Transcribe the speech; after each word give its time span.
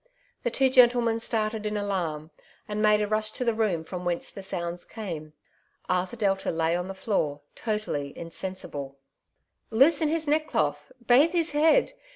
The 0.41 0.49
twx) 0.49 0.73
gentlemen 0.73 1.19
started 1.19 1.63
in 1.63 1.77
alarm, 1.77 2.31
and 2.67 2.81
made 2.81 3.01
a 3.03 3.07
rush 3.07 3.29
to 3.33 3.45
the 3.45 3.53
room 3.53 3.83
from 3.83 4.03
whence 4.03 4.31
the 4.31 4.41
sounds 4.41 4.83
came. 4.83 5.33
Arthur 5.87 6.15
Delta 6.15 6.49
lay 6.49 6.75
on 6.75 6.87
the 6.87 6.95
floor 6.95 7.41
totally 7.53 8.11
insensible. 8.17 8.97
*' 9.35 9.69
Loosen 9.79 10.09
his 10.09 10.27
neckcloth! 10.27 10.91
bathe 11.05 11.33
his 11.33 11.51
head 11.51 11.91